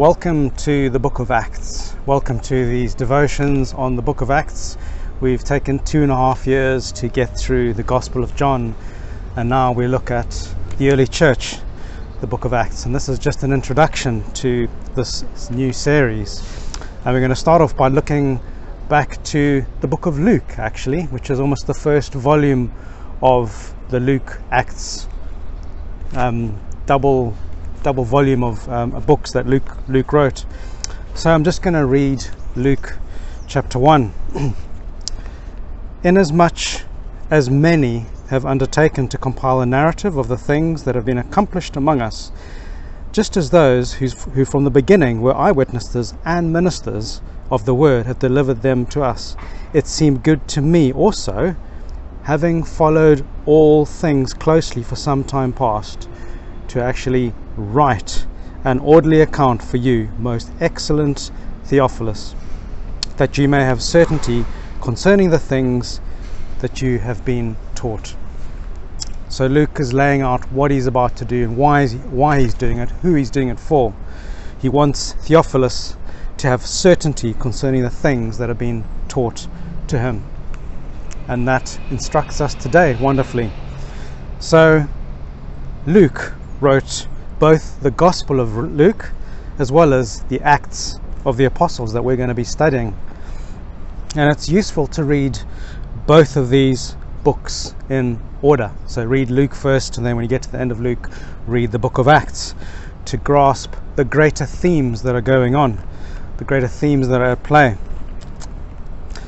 Welcome 0.00 0.48
to 0.52 0.88
the 0.88 0.98
book 0.98 1.18
of 1.18 1.30
Acts. 1.30 1.94
Welcome 2.06 2.40
to 2.40 2.64
these 2.64 2.94
devotions 2.94 3.74
on 3.74 3.96
the 3.96 4.02
book 4.02 4.22
of 4.22 4.30
Acts. 4.30 4.78
We've 5.20 5.44
taken 5.44 5.78
two 5.80 6.02
and 6.02 6.10
a 6.10 6.16
half 6.16 6.46
years 6.46 6.90
to 6.92 7.08
get 7.08 7.38
through 7.38 7.74
the 7.74 7.82
Gospel 7.82 8.24
of 8.24 8.34
John, 8.34 8.74
and 9.36 9.50
now 9.50 9.72
we 9.72 9.86
look 9.86 10.10
at 10.10 10.54
the 10.78 10.90
early 10.90 11.06
church, 11.06 11.56
the 12.22 12.26
book 12.26 12.46
of 12.46 12.54
Acts. 12.54 12.86
And 12.86 12.94
this 12.94 13.10
is 13.10 13.18
just 13.18 13.42
an 13.42 13.52
introduction 13.52 14.24
to 14.36 14.70
this 14.94 15.50
new 15.50 15.70
series. 15.70 16.40
And 17.04 17.12
we're 17.12 17.20
going 17.20 17.28
to 17.28 17.36
start 17.36 17.60
off 17.60 17.76
by 17.76 17.88
looking 17.88 18.40
back 18.88 19.22
to 19.24 19.66
the 19.82 19.86
book 19.86 20.06
of 20.06 20.18
Luke, 20.18 20.58
actually, 20.58 21.02
which 21.08 21.28
is 21.28 21.40
almost 21.40 21.66
the 21.66 21.74
first 21.74 22.14
volume 22.14 22.72
of 23.20 23.74
the 23.90 24.00
Luke 24.00 24.40
Acts 24.50 25.06
um, 26.14 26.58
double 26.86 27.36
double 27.82 28.04
volume 28.04 28.44
of 28.44 28.68
um, 28.68 28.90
books 29.02 29.32
that 29.32 29.46
Luke 29.46 29.76
Luke 29.88 30.12
wrote. 30.12 30.44
So 31.14 31.30
I'm 31.30 31.44
just 31.44 31.62
going 31.62 31.74
to 31.74 31.86
read 31.86 32.24
Luke 32.56 32.96
chapter 33.46 33.78
1. 33.78 34.12
Inasmuch 36.04 36.82
as 37.30 37.50
many 37.50 38.06
have 38.28 38.46
undertaken 38.46 39.08
to 39.08 39.18
compile 39.18 39.60
a 39.60 39.66
narrative 39.66 40.16
of 40.16 40.28
the 40.28 40.38
things 40.38 40.84
that 40.84 40.94
have 40.94 41.04
been 41.04 41.18
accomplished 41.18 41.76
among 41.76 42.00
us, 42.00 42.30
just 43.12 43.36
as 43.36 43.50
those 43.50 43.94
who 43.94 44.44
from 44.44 44.64
the 44.64 44.70
beginning 44.70 45.20
were 45.20 45.34
eyewitnesses 45.34 46.14
and 46.24 46.52
ministers 46.52 47.20
of 47.50 47.64
the 47.64 47.74
word 47.74 48.06
have 48.06 48.18
delivered 48.18 48.62
them 48.62 48.86
to 48.86 49.02
us, 49.02 49.36
it 49.72 49.86
seemed 49.86 50.22
good 50.22 50.46
to 50.48 50.62
me 50.62 50.92
also, 50.92 51.56
having 52.22 52.62
followed 52.62 53.26
all 53.46 53.84
things 53.84 54.32
closely 54.32 54.82
for 54.82 54.94
some 54.94 55.24
time 55.24 55.52
past, 55.52 56.08
to 56.68 56.80
actually 56.80 57.34
write 57.60 58.26
an 58.64 58.78
orderly 58.80 59.20
account 59.20 59.62
for 59.62 59.76
you, 59.76 60.10
most 60.18 60.50
excellent 60.60 61.30
Theophilus, 61.64 62.34
that 63.16 63.38
you 63.38 63.48
may 63.48 63.64
have 63.64 63.82
certainty 63.82 64.44
concerning 64.80 65.30
the 65.30 65.38
things 65.38 66.00
that 66.60 66.82
you 66.82 66.98
have 66.98 67.24
been 67.24 67.56
taught. 67.74 68.16
So 69.28 69.46
Luke 69.46 69.78
is 69.78 69.92
laying 69.92 70.22
out 70.22 70.50
what 70.52 70.70
he's 70.70 70.86
about 70.86 71.16
to 71.16 71.24
do 71.24 71.44
and 71.44 71.56
why, 71.56 71.86
why 71.86 72.40
he's 72.40 72.54
doing 72.54 72.78
it, 72.78 72.90
who 73.02 73.14
he's 73.14 73.30
doing 73.30 73.48
it 73.48 73.60
for. 73.60 73.94
He 74.60 74.68
wants 74.68 75.12
Theophilus 75.12 75.96
to 76.38 76.48
have 76.48 76.66
certainty 76.66 77.34
concerning 77.34 77.82
the 77.82 77.90
things 77.90 78.38
that 78.38 78.48
have 78.48 78.58
been 78.58 78.84
taught 79.08 79.46
to 79.88 79.98
him. 79.98 80.24
And 81.28 81.46
that 81.46 81.78
instructs 81.90 82.40
us 82.40 82.54
today 82.54 82.96
wonderfully. 82.96 83.52
So 84.40 84.86
Luke 85.86 86.34
wrote 86.60 87.06
both 87.40 87.80
the 87.80 87.90
Gospel 87.90 88.38
of 88.38 88.54
Luke 88.56 89.12
as 89.58 89.72
well 89.72 89.92
as 89.92 90.22
the 90.24 90.40
Acts 90.42 91.00
of 91.24 91.36
the 91.36 91.46
Apostles 91.46 91.92
that 91.94 92.02
we're 92.02 92.16
going 92.16 92.28
to 92.28 92.34
be 92.34 92.44
studying. 92.44 92.96
And 94.14 94.30
it's 94.30 94.48
useful 94.48 94.86
to 94.88 95.04
read 95.04 95.38
both 96.06 96.36
of 96.36 96.50
these 96.50 96.96
books 97.24 97.74
in 97.88 98.20
order. 98.42 98.70
So 98.86 99.04
read 99.04 99.30
Luke 99.30 99.54
first, 99.54 99.96
and 99.96 100.06
then 100.06 100.16
when 100.16 100.24
you 100.24 100.28
get 100.28 100.42
to 100.42 100.52
the 100.52 100.58
end 100.60 100.70
of 100.70 100.80
Luke, 100.80 101.10
read 101.46 101.72
the 101.72 101.78
book 101.78 101.98
of 101.98 102.08
Acts 102.08 102.54
to 103.06 103.16
grasp 103.16 103.74
the 103.96 104.04
greater 104.04 104.46
themes 104.46 105.02
that 105.02 105.14
are 105.14 105.20
going 105.20 105.54
on, 105.54 105.82
the 106.36 106.44
greater 106.44 106.68
themes 106.68 107.08
that 107.08 107.20
are 107.20 107.32
at 107.32 107.42
play. 107.42 107.76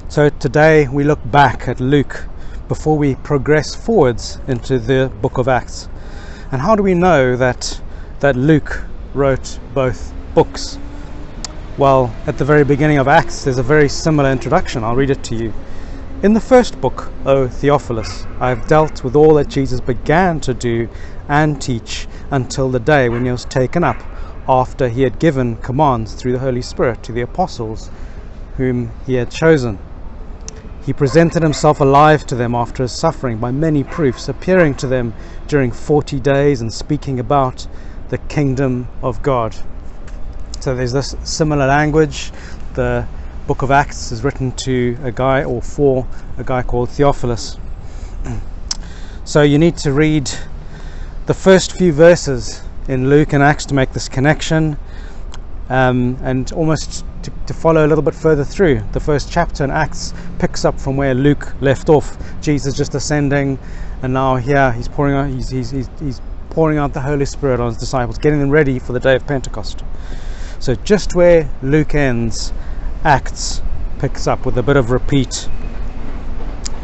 So 0.09 0.29
today 0.29 0.87
we 0.89 1.05
look 1.05 1.21
back 1.31 1.67
at 1.67 1.81
Luke 1.81 2.27
before 2.69 2.99
we 2.99 3.15
progress 3.17 3.75
forwards 3.75 4.39
into 4.47 4.79
the 4.79 5.11
book 5.23 5.39
of 5.39 5.49
Acts. 5.49 5.89
And 6.51 6.61
how 6.61 6.77
do 6.77 6.83
we 6.83 6.93
know 6.95 7.37
that 7.37 7.82
that 8.23 8.37
Luke 8.37 8.85
wrote 9.15 9.59
both 9.75 10.15
books? 10.33 10.79
Well, 11.77 12.15
at 12.25 12.39
the 12.39 12.45
very 12.45 12.63
beginning 12.63 12.99
of 12.99 13.09
Acts, 13.09 13.43
there's 13.43 13.59
a 13.59 13.65
very 13.65 13.89
similar 13.89 14.31
introduction. 14.31 14.85
I'll 14.85 14.95
read 14.95 15.11
it 15.11 15.25
to 15.25 15.35
you. 15.35 15.53
In 16.23 16.33
the 16.33 16.41
first 16.41 16.81
book, 16.81 17.11
O 17.27 17.49
Theophilus, 17.49 18.25
I 18.39 18.51
have 18.51 18.69
dealt 18.69 19.03
with 19.03 19.17
all 19.17 19.35
that 19.35 19.49
Jesus 19.49 19.81
began 19.81 20.39
to 20.43 20.55
do 20.55 20.89
and 21.29 21.61
teach 21.61 22.07
until 22.31 22.71
the 22.71 22.79
day 22.79 23.09
when 23.09 23.25
he 23.25 23.33
was 23.33 23.45
taken 23.45 23.83
up, 23.83 24.01
after 24.49 24.89
he 24.89 25.03
had 25.03 25.19
given 25.19 25.57
commands 25.57 26.15
through 26.15 26.33
the 26.33 26.39
Holy 26.39 26.63
Spirit 26.63 27.03
to 27.03 27.13
the 27.13 27.23
apostles 27.23 27.91
whom 28.57 28.93
he 29.05 29.15
had 29.15 29.33
chosen. 29.33 29.81
He 30.87 30.93
presented 30.93 31.43
himself 31.43 31.81
alive 31.81 32.25
to 32.29 32.37
them 32.37 32.55
after 32.55 32.85
his 32.85 32.93
suffering 32.93 33.39
by 33.39 33.51
many 33.51 33.83
proofs, 33.83 34.29
appearing 34.29 34.77
to 34.77 34.87
them 34.87 35.13
during 35.49 35.73
forty 35.73 36.21
days 36.21 36.61
and 36.61 36.73
speaking 36.73 37.19
about 37.19 37.67
the 38.13 38.19
kingdom 38.19 38.87
of 39.03 39.23
God. 39.23 39.57
So 40.61 40.75
there's 40.75 40.93
this 40.93 41.17
similar 41.25 41.67
language. 41.67 42.31
The 42.75 43.09
book 43.47 43.63
of 43.63 43.71
Acts 43.71 44.13
is 44.13 44.23
written 44.23 44.53
to 44.53 44.99
a 45.03 45.11
guy 45.11 45.45
or 45.45 45.63
for 45.63 46.07
a 46.37 46.45
guy 46.45 46.63
called 46.63 46.91
Theophilus. 46.91 47.57
so 49.25 49.41
you 49.41 49.59
need 49.59 49.79
to 49.79 49.95
read 49.95 50.31
the 51.25 51.33
first 51.33 51.73
few 51.73 51.91
verses 51.91 52.61
in 52.87 53.09
Luke 53.09 53.33
and 53.33 53.43
Acts 53.43 53.65
to 53.67 53.75
make 53.75 53.95
this 53.95 54.11
connection 54.11 54.77
um, 55.71 56.19
and 56.23 56.53
almost 56.53 57.07
to, 57.23 57.33
to, 57.47 57.55
follow 57.55 57.87
a 57.87 57.89
little 57.89 58.05
bit 58.05 58.15
further 58.15 58.45
through. 58.45 58.83
The 58.93 59.01
first 59.01 59.33
chapter 59.33 59.65
in 59.65 59.71
Acts 59.71 60.13
picks 60.39 60.67
up 60.67 60.79
from 60.79 60.99
where 60.99 61.15
Luke 61.15 61.55
left 61.63 61.89
off. 61.89 62.19
Jesus 62.43 62.77
just 62.77 62.95
ascending, 62.95 63.59
and 64.03 64.13
now 64.13 64.37
here 64.37 64.71
he's 64.73 64.89
pouring 64.89 65.15
out, 65.15 65.31
he's, 65.31 65.49
he's, 65.49 65.71
he's, 65.71 65.89
he's 65.99 66.21
pouring 66.53 66.77
out 66.77 66.93
the 66.93 67.01
Holy 67.01 67.25
Spirit 67.25 67.61
on 67.61 67.69
his 67.69 67.79
disciples, 67.79 68.19
getting 68.19 68.39
them 68.39 68.51
ready 68.51 68.79
for 68.79 68.93
the 68.93 69.01
day 69.01 69.17
of 69.17 69.27
Pentecost. 69.27 69.83
So, 70.61 70.75
just 70.75 71.15
where 71.15 71.49
Luke 71.63 71.95
ends, 71.95 72.53
Acts 73.05 73.63
picks 73.99 74.27
up 74.27 74.45
with 74.45 74.59
a 74.59 74.63
bit 74.63 74.77
of 74.77 74.91
repeat 74.91 75.49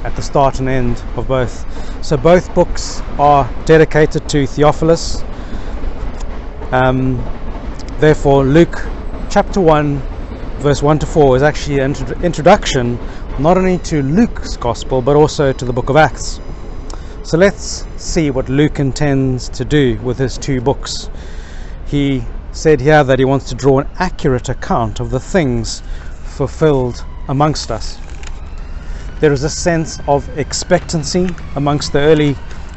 at 0.05 0.17
the 0.17 0.23
start 0.23 0.59
and 0.59 0.71
end 0.71 1.03
of 1.17 1.29
both. 1.29 1.67
So, 2.03 2.17
both 2.17 2.53
books 2.55 3.03
are 3.19 3.49
dedicated 3.67 4.27
to 4.31 4.47
Theophilus. 4.47 5.23
Um, 6.73 7.23
therefore, 7.99 8.45
Luke 8.45 8.87
chapter 9.29 9.61
1, 9.61 9.99
verse 10.61 10.83
1 10.83 10.99
to 11.01 11.07
4 11.07 11.37
is 11.37 11.43
actually 11.43 11.81
an 11.81 11.95
introduction 12.25 12.99
not 13.39 13.59
only 13.59 13.77
to 13.79 14.03
Luke's 14.03 14.57
gospel 14.57 15.03
but 15.03 15.15
also 15.15 15.53
to 15.53 15.65
the 15.67 15.73
book 15.75 15.91
of 15.91 15.97
Acts. 15.97 16.41
So 17.25 17.37
let's 17.37 17.85
see 17.97 18.31
what 18.31 18.49
Luke 18.49 18.81
intends 18.81 19.49
to 19.51 19.65
do 19.65 19.99
with 20.03 20.19
his 20.19 20.39
two 20.39 20.61
books. 20.61 21.11
He 21.87 22.23
said 22.53 22.81
here 22.81 23.05
that 23.05 23.19
he 23.19 23.25
wants 23.25 23.49
to 23.51 23.55
draw 23.55 23.81
an 23.81 23.89
accurate 23.99 24.49
account 24.49 24.99
of 24.99 25.11
the 25.11 25.21
things 25.21 25.83
fulfilled 26.25 27.05
amongst 27.29 27.71
us. 27.71 27.99
There 29.21 29.33
is 29.33 29.45
a 29.45 29.51
sense 29.51 30.01
of 30.09 30.29
expectancy 30.39 31.29
amongst 31.55 31.93
the 31.93 31.99
early 31.99 32.37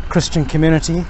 Christian 0.09 0.44
community, 0.44 1.06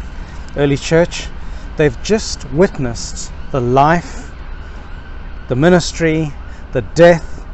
early 0.55 0.77
church. 0.77 1.29
They've 1.77 2.03
just 2.03 2.45
witnessed 2.51 3.31
the 3.51 3.61
life, 3.61 4.31
the 5.47 5.55
ministry, 5.55 6.33
the 6.73 6.81
death, 6.81 7.45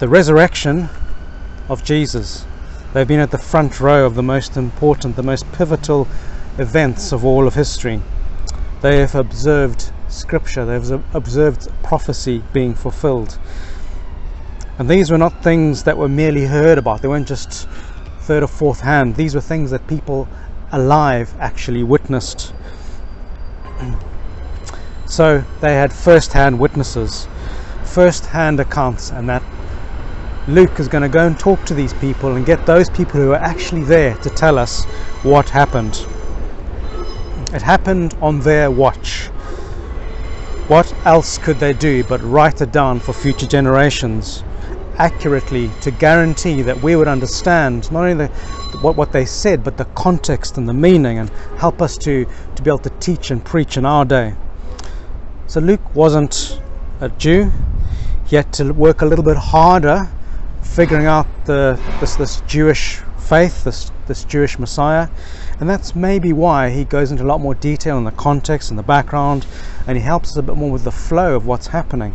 the 0.00 0.08
resurrection 0.08 0.88
of 1.68 1.84
Jesus. 1.84 2.44
They've 2.96 3.06
been 3.06 3.20
at 3.20 3.30
the 3.30 3.36
front 3.36 3.78
row 3.78 4.06
of 4.06 4.14
the 4.14 4.22
most 4.22 4.56
important, 4.56 5.16
the 5.16 5.22
most 5.22 5.44
pivotal 5.52 6.08
events 6.56 7.12
of 7.12 7.26
all 7.26 7.46
of 7.46 7.52
history. 7.52 8.00
They 8.80 9.00
have 9.00 9.14
observed 9.14 9.92
scripture, 10.08 10.64
they've 10.64 11.04
observed 11.14 11.68
prophecy 11.82 12.42
being 12.54 12.72
fulfilled. 12.74 13.38
And 14.78 14.88
these 14.88 15.10
were 15.10 15.18
not 15.18 15.42
things 15.42 15.82
that 15.82 15.98
were 15.98 16.08
merely 16.08 16.46
heard 16.46 16.78
about, 16.78 17.02
they 17.02 17.08
weren't 17.08 17.28
just 17.28 17.68
third 18.20 18.42
or 18.42 18.46
fourth 18.46 18.80
hand. 18.80 19.16
These 19.16 19.34
were 19.34 19.42
things 19.42 19.70
that 19.72 19.86
people 19.88 20.26
alive 20.72 21.34
actually 21.38 21.82
witnessed. 21.82 22.54
So 25.04 25.44
they 25.60 25.74
had 25.74 25.92
first 25.92 26.32
hand 26.32 26.58
witnesses, 26.58 27.28
first 27.84 28.24
hand 28.24 28.58
accounts, 28.58 29.12
and 29.12 29.28
that 29.28 29.42
Luke 30.48 30.78
is 30.78 30.86
going 30.86 31.02
to 31.02 31.08
go 31.08 31.26
and 31.26 31.36
talk 31.36 31.64
to 31.64 31.74
these 31.74 31.92
people 31.94 32.36
and 32.36 32.46
get 32.46 32.66
those 32.66 32.88
people 32.88 33.20
who 33.20 33.32
are 33.32 33.42
actually 33.42 33.82
there 33.82 34.14
to 34.18 34.30
tell 34.30 34.60
us 34.60 34.84
what 35.24 35.50
happened. 35.50 36.06
It 37.52 37.62
happened 37.62 38.16
on 38.20 38.38
their 38.38 38.70
watch. 38.70 39.26
What 40.68 40.94
else 41.04 41.36
could 41.36 41.58
they 41.58 41.72
do 41.72 42.04
but 42.04 42.22
write 42.22 42.60
it 42.60 42.70
down 42.70 43.00
for 43.00 43.12
future 43.12 43.46
generations 43.46 44.44
accurately 44.98 45.68
to 45.80 45.90
guarantee 45.90 46.62
that 46.62 46.80
we 46.80 46.94
would 46.94 47.08
understand 47.08 47.90
not 47.90 48.04
only 48.04 48.28
the, 48.28 48.32
what, 48.82 48.96
what 48.96 49.10
they 49.10 49.26
said 49.26 49.64
but 49.64 49.76
the 49.76 49.84
context 49.96 50.58
and 50.58 50.68
the 50.68 50.74
meaning 50.74 51.18
and 51.18 51.28
help 51.58 51.82
us 51.82 51.98
to, 51.98 52.24
to 52.54 52.62
be 52.62 52.70
able 52.70 52.78
to 52.78 52.90
teach 53.00 53.32
and 53.32 53.44
preach 53.44 53.76
in 53.76 53.84
our 53.84 54.04
day? 54.04 54.32
So 55.48 55.58
Luke 55.58 55.92
wasn't 55.92 56.60
a 57.00 57.08
Jew. 57.08 57.50
He 58.28 58.36
had 58.36 58.52
to 58.54 58.70
work 58.70 59.02
a 59.02 59.06
little 59.06 59.24
bit 59.24 59.36
harder 59.36 60.08
figuring 60.74 61.06
out 61.06 61.26
the 61.46 61.80
this, 62.00 62.16
this 62.16 62.40
Jewish 62.42 62.96
faith, 63.18 63.64
this 63.64 63.90
this 64.06 64.24
Jewish 64.24 64.58
Messiah. 64.58 65.08
And 65.58 65.68
that's 65.70 65.94
maybe 65.94 66.32
why 66.32 66.70
he 66.70 66.84
goes 66.84 67.10
into 67.10 67.24
a 67.24 67.26
lot 67.26 67.40
more 67.40 67.54
detail 67.54 67.96
in 67.96 68.04
the 68.04 68.10
context 68.12 68.70
and 68.70 68.78
the 68.78 68.82
background, 68.82 69.46
and 69.86 69.96
he 69.96 70.02
helps 70.02 70.30
us 70.30 70.36
a 70.36 70.42
bit 70.42 70.56
more 70.56 70.70
with 70.70 70.84
the 70.84 70.92
flow 70.92 71.34
of 71.34 71.46
what's 71.46 71.68
happening. 71.68 72.14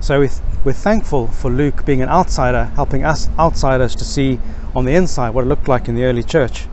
So 0.00 0.26
we're 0.64 0.72
thankful 0.72 1.28
for 1.28 1.50
Luke 1.50 1.84
being 1.84 2.02
an 2.02 2.08
outsider, 2.08 2.64
helping 2.74 3.04
us 3.04 3.28
outsiders 3.38 3.94
to 3.96 4.04
see 4.04 4.40
on 4.74 4.84
the 4.84 4.94
inside 4.94 5.30
what 5.30 5.44
it 5.44 5.48
looked 5.48 5.68
like 5.68 5.88
in 5.88 5.94
the 5.94 6.04
early 6.04 6.22
church. 6.22 6.66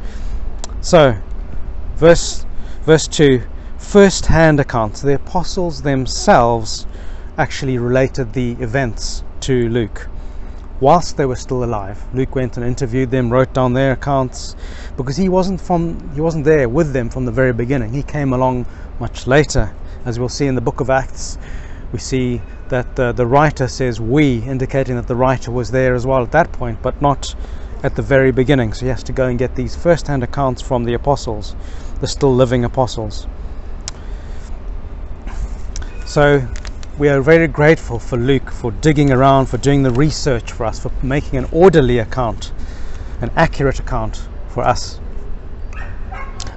So, 0.81 1.17
verse 1.95 2.45
verse 2.83 3.07
2 3.07 3.43
first 3.77 4.25
hand 4.25 4.59
accounts. 4.59 5.01
The 5.01 5.15
apostles 5.15 5.83
themselves 5.83 6.87
actually 7.37 7.77
related 7.77 8.33
the 8.33 8.53
events 8.53 9.23
to 9.41 9.69
Luke 9.69 10.07
whilst 10.79 11.17
they 11.17 11.25
were 11.25 11.35
still 11.35 11.63
alive. 11.63 12.03
Luke 12.13 12.35
went 12.35 12.57
and 12.57 12.65
interviewed 12.65 13.09
them, 13.09 13.31
wrote 13.31 13.53
down 13.53 13.73
their 13.73 13.93
accounts 13.93 14.55
because 14.95 15.17
he 15.17 15.29
wasn't 15.29 15.59
from 15.59 16.13
he 16.13 16.21
wasn't 16.21 16.45
there 16.45 16.69
with 16.69 16.93
them 16.93 17.09
from 17.09 17.25
the 17.25 17.31
very 17.31 17.53
beginning. 17.53 17.93
He 17.93 18.03
came 18.03 18.33
along 18.33 18.65
much 18.99 19.27
later. 19.27 19.73
As 20.05 20.19
we'll 20.19 20.29
see 20.29 20.45
in 20.45 20.55
the 20.55 20.61
book 20.61 20.79
of 20.79 20.89
Acts, 20.89 21.37
we 21.91 21.99
see 21.99 22.41
that 22.69 22.95
the, 22.95 23.11
the 23.11 23.25
writer 23.25 23.67
says 23.67 23.99
we, 23.99 24.37
indicating 24.43 24.95
that 24.95 25.07
the 25.07 25.15
writer 25.15 25.51
was 25.51 25.71
there 25.71 25.95
as 25.95 26.05
well 26.05 26.23
at 26.23 26.31
that 26.31 26.51
point, 26.51 26.81
but 26.81 27.01
not 27.01 27.35
at 27.83 27.95
the 27.95 28.01
very 28.01 28.31
beginning. 28.31 28.73
So 28.73 28.85
he 28.85 28.89
has 28.89 29.03
to 29.03 29.13
go 29.13 29.27
and 29.27 29.37
get 29.37 29.55
these 29.55 29.75
first 29.75 30.07
hand 30.07 30.23
accounts 30.23 30.61
from 30.61 30.83
the 30.85 30.93
apostles, 30.93 31.55
the 31.99 32.07
still 32.07 32.33
living 32.33 32.63
apostles. 32.63 33.27
So 36.05 36.47
we 36.97 37.09
are 37.09 37.21
very 37.21 37.47
grateful 37.47 37.99
for 37.99 38.17
Luke 38.17 38.49
for 38.49 38.71
digging 38.71 39.11
around, 39.11 39.45
for 39.45 39.57
doing 39.57 39.83
the 39.83 39.91
research 39.91 40.51
for 40.51 40.65
us, 40.65 40.79
for 40.79 40.91
making 41.03 41.37
an 41.37 41.45
orderly 41.51 41.99
account, 41.99 42.51
an 43.21 43.29
accurate 43.35 43.79
account 43.79 44.27
for 44.47 44.63
us. 44.63 44.99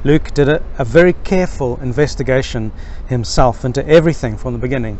Luke 0.03 0.33
did 0.33 0.49
a, 0.49 0.63
a 0.79 0.85
very 0.85 1.13
careful 1.13 1.79
investigation 1.83 2.73
himself 3.07 3.67
into 3.67 3.87
everything 3.87 4.39
from 4.39 4.55
the 4.55 4.59
beginning. 4.59 4.99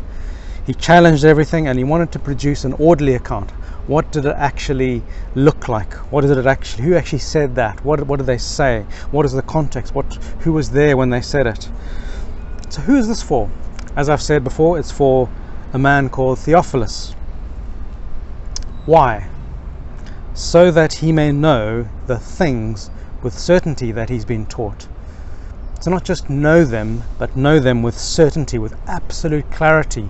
He 0.67 0.75
challenged 0.75 1.25
everything 1.25 1.67
and 1.67 1.79
he 1.79 1.83
wanted 1.83 2.11
to 2.11 2.19
produce 2.19 2.63
an 2.63 2.73
orderly 2.73 3.15
account. 3.15 3.49
What 3.87 4.11
did 4.11 4.25
it 4.27 4.35
actually 4.37 5.01
look 5.33 5.67
like? 5.67 5.93
What 6.11 6.21
did 6.21 6.37
it 6.37 6.45
actually? 6.45 6.83
Who 6.83 6.93
actually 6.93 7.17
said 7.17 7.55
that? 7.55 7.83
What, 7.83 8.05
what 8.05 8.17
did 8.17 8.27
they 8.27 8.37
say? 8.37 8.85
What 9.09 9.25
is 9.25 9.31
the 9.31 9.41
context? 9.41 9.95
What 9.95 10.13
who 10.41 10.53
was 10.53 10.69
there 10.69 10.95
when 10.95 11.09
they 11.09 11.21
said 11.21 11.47
it? 11.47 11.67
So 12.69 12.81
who 12.81 12.95
is 12.95 13.07
this 13.07 13.23
for? 13.23 13.49
As 13.95 14.07
I've 14.07 14.21
said 14.21 14.43
before, 14.43 14.79
it's 14.79 14.91
for 14.91 15.29
a 15.73 15.77
man 15.77 16.09
called 16.09 16.39
Theophilus. 16.39 17.13
Why? 18.85 19.27
So 20.33 20.71
that 20.71 20.93
he 20.93 21.11
may 21.11 21.31
know 21.31 21.87
the 22.07 22.17
things 22.17 22.89
with 23.21 23.37
certainty 23.37 23.91
that 23.91 24.09
he's 24.09 24.25
been 24.25 24.45
taught. 24.45 24.87
To 25.81 25.89
not 25.89 26.05
just 26.05 26.29
know 26.29 26.63
them, 26.63 27.03
but 27.17 27.35
know 27.35 27.59
them 27.59 27.83
with 27.83 27.97
certainty, 27.97 28.57
with 28.57 28.75
absolute 28.87 29.51
clarity. 29.51 30.09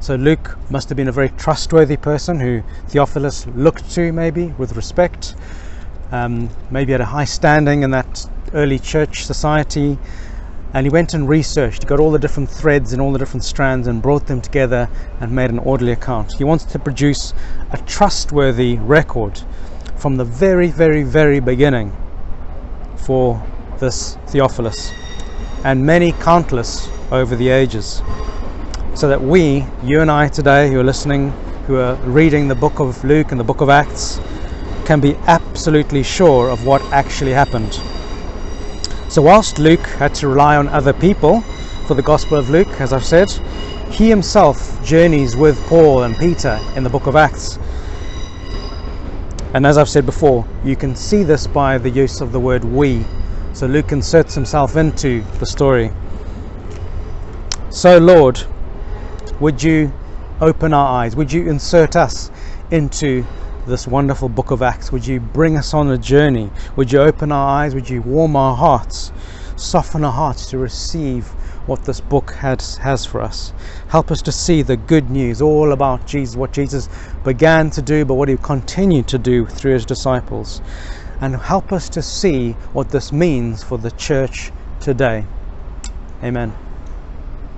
So 0.00 0.16
Luke 0.16 0.58
must 0.70 0.88
have 0.88 0.96
been 0.96 1.08
a 1.08 1.12
very 1.12 1.28
trustworthy 1.28 1.96
person 1.96 2.40
who 2.40 2.62
Theophilus 2.88 3.46
looked 3.48 3.90
to, 3.92 4.12
maybe 4.12 4.46
with 4.58 4.74
respect. 4.74 5.36
Um, 6.10 6.50
maybe 6.70 6.92
had 6.92 7.00
a 7.00 7.06
high 7.06 7.26
standing 7.26 7.82
in 7.82 7.90
that 7.92 8.28
early 8.54 8.78
church 8.78 9.24
society, 9.24 9.98
and 10.72 10.86
he 10.86 10.90
went 10.90 11.14
and 11.14 11.28
researched, 11.28 11.82
he 11.82 11.88
got 11.88 11.98
all 11.98 12.10
the 12.10 12.18
different 12.18 12.48
threads 12.48 12.92
and 12.92 13.02
all 13.02 13.12
the 13.12 13.18
different 13.18 13.44
strands 13.44 13.88
and 13.88 14.00
brought 14.00 14.26
them 14.26 14.40
together 14.40 14.88
and 15.20 15.32
made 15.32 15.50
an 15.50 15.58
orderly 15.58 15.92
account. 15.92 16.32
He 16.34 16.44
wants 16.44 16.64
to 16.66 16.78
produce 16.78 17.34
a 17.72 17.78
trustworthy 17.78 18.76
record 18.78 19.40
from 19.96 20.16
the 20.16 20.24
very, 20.24 20.68
very, 20.68 21.02
very 21.02 21.40
beginning 21.40 21.96
for 22.96 23.42
this 23.78 24.16
Theophilus 24.28 24.92
and 25.64 25.84
many 25.84 26.12
countless 26.12 26.88
over 27.10 27.36
the 27.36 27.48
ages. 27.48 28.02
So 28.94 29.08
that 29.08 29.20
we, 29.20 29.66
you 29.82 30.00
and 30.00 30.10
I 30.10 30.28
today, 30.28 30.70
who 30.70 30.80
are 30.80 30.84
listening, 30.84 31.30
who 31.66 31.76
are 31.76 31.94
reading 31.96 32.48
the 32.48 32.54
book 32.54 32.80
of 32.80 33.02
Luke 33.04 33.30
and 33.30 33.40
the 33.40 33.44
book 33.44 33.60
of 33.60 33.68
Acts, 33.68 34.20
can 34.84 35.00
be 35.00 35.14
absolutely 35.26 36.02
sure 36.02 36.50
of 36.50 36.66
what 36.66 36.82
actually 36.92 37.32
happened. 37.32 37.80
So, 39.10 39.22
whilst 39.22 39.58
Luke 39.58 39.84
had 39.98 40.14
to 40.14 40.28
rely 40.28 40.56
on 40.56 40.68
other 40.68 40.92
people 40.92 41.40
for 41.88 41.94
the 41.94 42.02
Gospel 42.02 42.38
of 42.38 42.48
Luke, 42.48 42.80
as 42.80 42.92
I've 42.92 43.04
said, 43.04 43.28
he 43.90 44.08
himself 44.08 44.80
journeys 44.84 45.36
with 45.36 45.60
Paul 45.66 46.04
and 46.04 46.16
Peter 46.16 46.60
in 46.76 46.84
the 46.84 46.90
book 46.90 47.08
of 47.08 47.16
Acts. 47.16 47.58
And 49.52 49.66
as 49.66 49.78
I've 49.78 49.88
said 49.88 50.06
before, 50.06 50.46
you 50.64 50.76
can 50.76 50.94
see 50.94 51.24
this 51.24 51.48
by 51.48 51.76
the 51.76 51.90
use 51.90 52.20
of 52.20 52.30
the 52.30 52.38
word 52.38 52.62
we. 52.62 53.04
So 53.52 53.66
Luke 53.66 53.90
inserts 53.90 54.36
himself 54.36 54.76
into 54.76 55.22
the 55.40 55.46
story. 55.46 55.90
So, 57.70 57.98
Lord, 57.98 58.40
would 59.40 59.60
you 59.60 59.92
open 60.40 60.72
our 60.72 61.02
eyes? 61.02 61.16
Would 61.16 61.32
you 61.32 61.50
insert 61.50 61.96
us 61.96 62.30
into 62.70 63.26
this 63.70 63.86
wonderful 63.86 64.28
book 64.28 64.50
of 64.50 64.62
Acts. 64.62 64.90
Would 64.90 65.06
you 65.06 65.20
bring 65.20 65.56
us 65.56 65.72
on 65.72 65.88
a 65.90 65.96
journey? 65.96 66.50
Would 66.74 66.92
you 66.92 67.00
open 67.00 67.30
our 67.30 67.48
eyes? 67.48 67.74
Would 67.74 67.88
you 67.88 68.02
warm 68.02 68.34
our 68.34 68.56
hearts, 68.56 69.12
soften 69.56 70.04
our 70.04 70.12
hearts 70.12 70.50
to 70.50 70.58
receive 70.58 71.28
what 71.66 71.84
this 71.84 72.00
book 72.00 72.32
has, 72.32 72.78
has 72.78 73.06
for 73.06 73.20
us? 73.20 73.52
Help 73.88 74.10
us 74.10 74.20
to 74.22 74.32
see 74.32 74.62
the 74.62 74.76
good 74.76 75.08
news 75.08 75.40
all 75.40 75.70
about 75.70 76.04
Jesus, 76.04 76.36
what 76.36 76.52
Jesus 76.52 76.88
began 77.22 77.70
to 77.70 77.80
do, 77.80 78.04
but 78.04 78.14
what 78.14 78.28
he 78.28 78.36
continued 78.36 79.06
to 79.06 79.18
do 79.18 79.46
through 79.46 79.74
his 79.74 79.86
disciples. 79.86 80.60
And 81.20 81.36
help 81.36 81.72
us 81.72 81.88
to 81.90 82.02
see 82.02 82.52
what 82.72 82.90
this 82.90 83.12
means 83.12 83.62
for 83.62 83.78
the 83.78 83.92
church 83.92 84.50
today. 84.80 85.24
Amen. 86.24 86.69